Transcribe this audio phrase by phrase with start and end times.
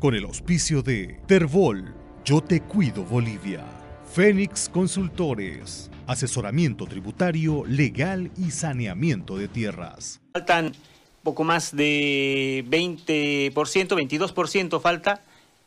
[0.00, 1.94] con el auspicio de Terbol,
[2.24, 3.62] Yo Te Cuido Bolivia,
[4.10, 10.20] Fénix Consultores, asesoramiento tributario, legal y saneamiento de tierras.
[10.32, 10.72] Faltan
[11.22, 15.22] poco más de 20%, 22% falta,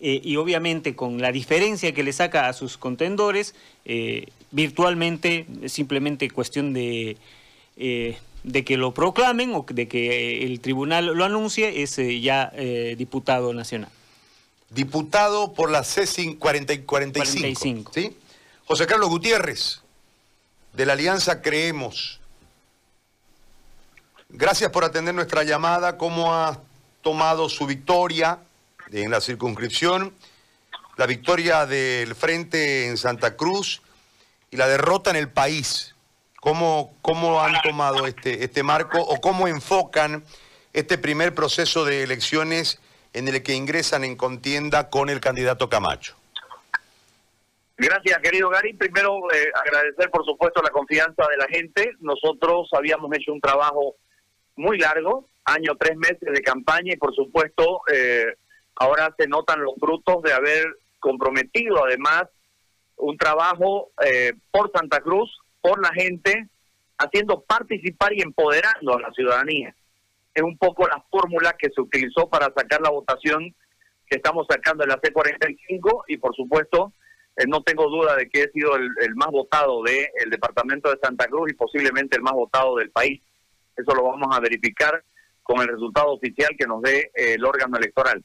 [0.00, 3.54] eh, y obviamente con la diferencia que le saca a sus contendores,
[3.84, 7.18] eh, virtualmente simplemente cuestión de...
[7.76, 12.52] Eh, de que lo proclamen o de que el tribunal lo anuncie, es ya
[12.94, 13.88] diputado nacional.
[14.74, 16.84] Diputado por la C45.
[16.84, 17.92] 45.
[17.94, 18.16] ¿sí?
[18.66, 19.82] José Carlos Gutiérrez,
[20.72, 22.20] de la Alianza Creemos.
[24.30, 25.96] Gracias por atender nuestra llamada.
[25.96, 26.60] ¿Cómo ha
[27.02, 28.40] tomado su victoria
[28.90, 30.12] en la circunscripción?
[30.96, 33.80] La victoria del Frente en Santa Cruz
[34.50, 35.94] y la derrota en el país.
[36.40, 40.24] ¿Cómo, cómo han tomado este, este marco o cómo enfocan
[40.72, 42.80] este primer proceso de elecciones
[43.14, 46.16] en el que ingresan en contienda con el candidato Camacho?
[47.76, 48.74] Gracias, querido Gary.
[48.74, 51.92] Primero, eh, agradecer, por supuesto, la confianza de la gente.
[52.00, 53.96] Nosotros habíamos hecho un trabajo
[54.56, 58.36] muy largo, año, tres meses de campaña y, por supuesto, eh,
[58.76, 62.24] ahora se notan los frutos de haber comprometido, además,
[62.96, 66.48] un trabajo eh, por Santa Cruz, por la gente,
[66.98, 69.74] haciendo participar y empoderando a la ciudadanía.
[70.34, 73.54] Es un poco la fórmula que se utilizó para sacar la votación
[74.06, 76.92] que estamos sacando en la C45 y, por supuesto,
[77.36, 80.98] eh, no tengo duda de que he sido el, más votado del el departamento de
[81.02, 83.22] Santa Cruz y posiblemente el más votado del país.
[83.76, 85.02] Eso lo vamos a verificar
[85.42, 88.24] con el resultado oficial que nos dé eh, el órgano electoral.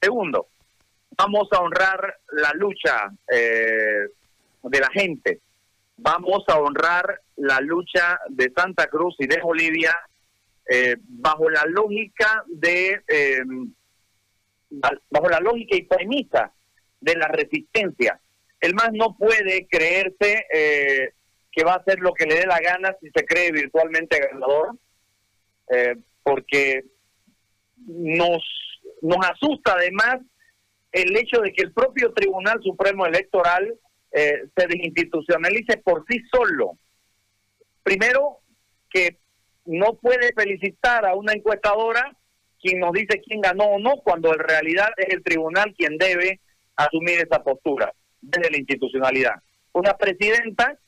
[0.00, 0.48] Segundo,
[1.16, 4.08] vamos a honrar la lucha eh,
[4.62, 5.40] de la gente.
[5.96, 9.94] Vamos a honrar la lucha de Santa Cruz y de Bolivia
[11.08, 13.00] bajo la lógica de
[15.10, 16.52] bajo la lógica y premisa
[17.00, 18.20] de la resistencia
[18.60, 21.14] el más no puede creerse eh,
[21.50, 24.76] que va a hacer lo que le dé la gana si se cree virtualmente ganador,
[25.70, 26.84] eh, porque
[27.86, 28.42] nos,
[29.02, 30.18] nos asusta además
[30.92, 33.74] el hecho de que el propio Tribunal Supremo Electoral
[34.12, 36.72] eh, se desinstitucionalice por sí solo.
[37.82, 38.40] Primero,
[38.90, 39.19] que
[39.70, 42.16] no puede felicitar a una encuestadora
[42.60, 46.40] quien nos dice quién ganó o no, cuando en realidad es el tribunal quien debe
[46.76, 49.34] asumir esa postura desde la institucionalidad.
[49.72, 50.78] Una presidenta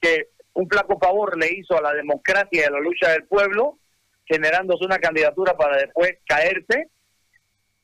[0.00, 3.78] que un flaco favor le hizo a la democracia y a la lucha del pueblo,
[4.26, 6.88] generándose una candidatura para después caerse,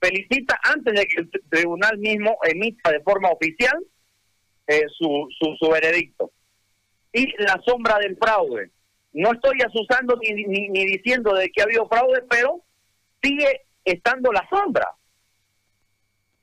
[0.01, 3.83] felicita antes de que el tribunal mismo emita de forma oficial
[4.67, 5.29] eh, su,
[5.59, 6.31] su, veredicto.
[7.13, 8.71] Y la sombra del fraude.
[9.15, 12.63] No estoy asusando ni, ni, ni diciendo de que ha habido fraude, pero
[13.23, 14.89] sigue estando la sombra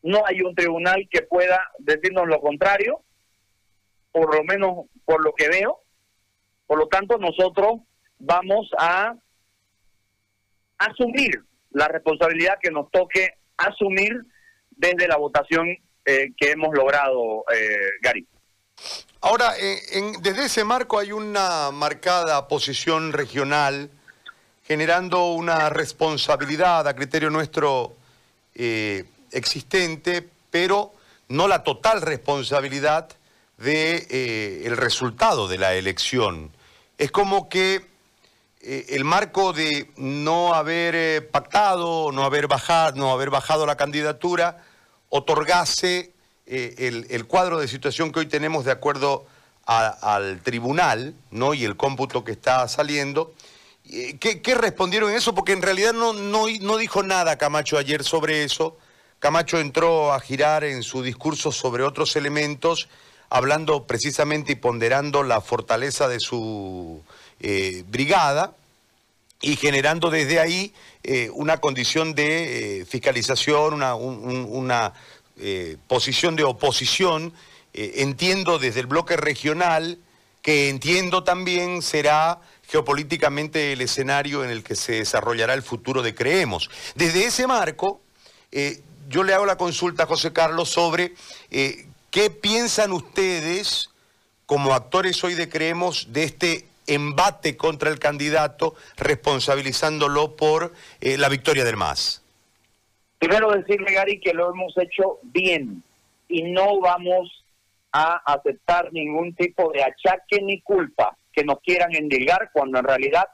[0.04, 3.04] no hay un tribunal que pueda decirnos lo contrario,
[4.12, 5.80] por lo menos por lo que veo.
[6.66, 7.82] Por lo tanto, nosotros
[8.20, 9.16] vamos a
[10.78, 14.14] asumir la responsabilidad que nos toque asumir
[14.72, 15.68] desde la votación
[16.06, 18.28] eh, que hemos logrado, eh, Gary.
[19.22, 19.82] Ahora, eh,
[20.20, 23.90] desde ese marco hay una marcada posición regional
[24.64, 27.96] generando una responsabilidad a criterio nuestro
[29.32, 30.94] existente, pero
[31.30, 33.10] no la total responsabilidad
[33.58, 36.52] del de, eh, resultado de la elección.
[36.98, 37.86] Es como que
[38.62, 43.78] eh, el marco de no haber eh, pactado, no haber, bajado, no haber bajado la
[43.78, 44.64] candidatura,
[45.10, 46.12] otorgase
[46.52, 49.26] el, cuadro de situación que hoy tenemos de acuerdo
[49.66, 51.54] al tribunal ¿no?
[51.54, 53.34] y el cómputo que está saliendo.
[54.20, 55.34] ¿Qué, ¿Qué, respondieron en eso?
[55.34, 58.78] Porque en realidad no, no, dijo nada Camacho ayer sobre eso.
[59.20, 62.90] Camacho entró a girar en su discurso sobre otros elementos,
[63.30, 67.02] hablando precisamente y ponderando la fortaleza de su
[67.40, 68.54] eh, brigada
[69.42, 70.74] y generando desde ahí
[71.04, 74.94] eh, una condición de eh, fiscalización, una,
[75.88, 77.34] posición de oposición,
[77.74, 79.98] entiendo desde el bloque regional,
[80.42, 86.16] que entiendo también será geopolíticamente el escenario en el que se desarrollará el futuro de
[86.16, 86.70] Creemos.
[86.96, 88.02] Desde ese marco,
[89.12, 91.14] yo le hago la consulta a José Carlos sobre
[91.52, 93.90] eh, qué piensan ustedes
[94.46, 101.30] como actores hoy de Creemos de este embate contra el candidato responsabilizándolo por eh, la
[101.30, 102.22] victoria del MAS.
[103.22, 105.84] Primero decirle, Gary, que lo hemos hecho bien
[106.28, 107.46] y no vamos
[107.92, 113.26] a aceptar ningún tipo de achaque ni culpa que nos quieran endilgar cuando en realidad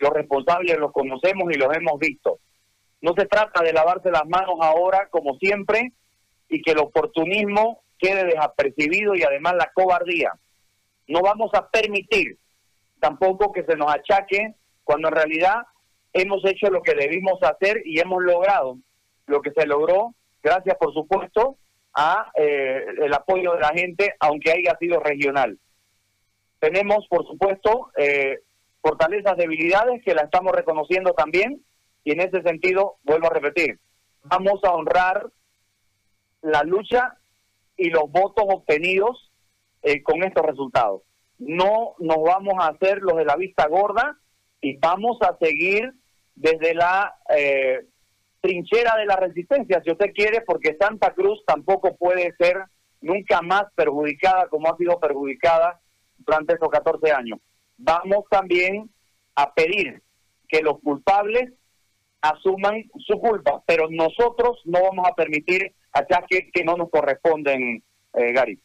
[0.00, 2.40] los responsables los conocemos y los hemos visto
[3.00, 5.92] No se trata de lavarse las manos ahora como siempre
[6.48, 10.32] y que el oportunismo quede desapercibido y además la cobardía.
[11.06, 12.36] No vamos a permitir
[12.98, 15.68] tampoco que se nos achaque cuando en realidad
[16.12, 18.78] hemos hecho lo que debimos hacer y hemos logrado
[19.26, 21.58] lo que se logró, gracias por supuesto
[21.94, 25.58] a eh, el apoyo de la gente, aunque haya sido regional.
[26.58, 28.40] Tenemos, por supuesto, eh,
[28.80, 31.62] fortalezas, debilidades que la estamos reconociendo también
[32.04, 33.80] y en ese sentido, vuelvo a repetir,
[34.22, 35.28] vamos a honrar
[36.42, 37.16] la lucha
[37.76, 39.32] y los votos obtenidos
[39.82, 41.02] eh, con estos resultados.
[41.38, 44.18] No nos vamos a hacer los de la vista gorda
[44.60, 45.92] y vamos a seguir
[46.34, 47.86] desde la eh,
[48.46, 52.62] trinchera de la resistencia, si usted quiere, porque Santa Cruz tampoco puede ser
[53.00, 55.80] nunca más perjudicada como ha sido perjudicada
[56.18, 57.40] durante estos 14 años.
[57.76, 58.88] Vamos también
[59.34, 60.00] a pedir
[60.48, 61.52] que los culpables
[62.20, 67.82] asuman su culpa, pero nosotros no vamos a permitir ataques que no nos corresponden,
[68.14, 68.60] eh, Gary.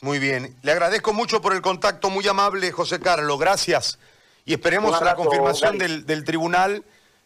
[0.00, 3.98] Muy bien, le agradezco mucho por el contacto, muy amable José Carlos, gracias.
[4.46, 6.82] Y esperemos la confirmación del, del, tribunal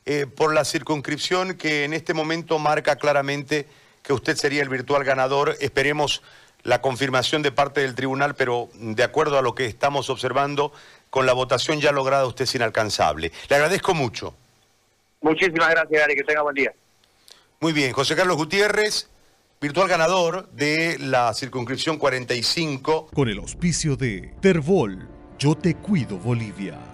[0.07, 3.67] eh, por la circunscripción que en este momento marca claramente
[4.03, 5.57] que usted sería el virtual ganador.
[5.61, 6.23] Esperemos
[6.63, 10.73] la confirmación de parte del tribunal, pero de acuerdo a lo que estamos observando,
[11.11, 13.33] con la votación ya lograda usted es inalcanzable.
[13.49, 14.35] Le agradezco mucho.
[15.21, 16.17] Muchísimas gracias, Gary.
[16.17, 16.73] Que tenga buen día.
[17.61, 17.93] Muy bien.
[17.93, 19.09] José Carlos Gutiérrez,
[19.61, 23.09] virtual ganador de la circunscripción 45.
[23.15, 25.09] Con el auspicio de Terbol,
[25.39, 26.94] Yo Te Cuido Bolivia.